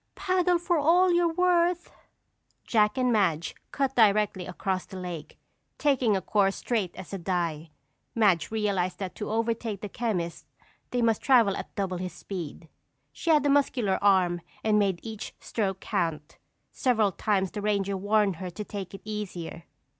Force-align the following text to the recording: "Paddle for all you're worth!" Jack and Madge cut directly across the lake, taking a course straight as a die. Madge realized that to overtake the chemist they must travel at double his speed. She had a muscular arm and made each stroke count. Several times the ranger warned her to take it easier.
"Paddle 0.15 0.57
for 0.57 0.79
all 0.79 1.11
you're 1.13 1.31
worth!" 1.31 1.91
Jack 2.63 2.97
and 2.97 3.13
Madge 3.13 3.53
cut 3.71 3.95
directly 3.95 4.47
across 4.47 4.87
the 4.87 4.97
lake, 4.97 5.37
taking 5.77 6.17
a 6.17 6.23
course 6.23 6.55
straight 6.55 6.95
as 6.95 7.13
a 7.13 7.19
die. 7.19 7.69
Madge 8.15 8.49
realized 8.49 8.97
that 8.97 9.13
to 9.13 9.29
overtake 9.29 9.81
the 9.81 9.87
chemist 9.89 10.47
they 10.89 11.03
must 11.03 11.21
travel 11.21 11.55
at 11.55 11.75
double 11.75 11.97
his 11.97 12.13
speed. 12.13 12.67
She 13.11 13.29
had 13.29 13.45
a 13.45 13.49
muscular 13.51 13.99
arm 14.03 14.41
and 14.63 14.79
made 14.79 14.99
each 15.03 15.35
stroke 15.39 15.81
count. 15.81 16.39
Several 16.71 17.11
times 17.11 17.51
the 17.51 17.61
ranger 17.61 17.95
warned 17.95 18.37
her 18.37 18.49
to 18.49 18.63
take 18.63 18.95
it 18.95 19.01
easier. 19.05 19.65